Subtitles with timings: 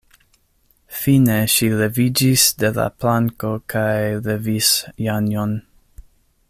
[1.01, 3.95] Fine ŝi leviĝis de la planko kaj
[4.31, 4.75] levis
[5.09, 5.59] Janjon.